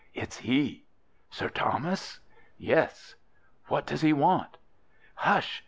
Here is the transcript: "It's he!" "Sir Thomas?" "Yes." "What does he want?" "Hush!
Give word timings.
"It's 0.15 0.37
he!" 0.37 0.85
"Sir 1.29 1.47
Thomas?" 1.47 2.19
"Yes." 2.57 3.13
"What 3.67 3.85
does 3.85 4.01
he 4.01 4.13
want?" 4.13 4.57
"Hush! 5.13 5.59